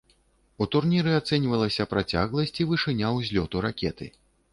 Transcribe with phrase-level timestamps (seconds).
[0.65, 4.09] У турніры ацэньвалася працягласць і вышыня ўзлёту ракеты.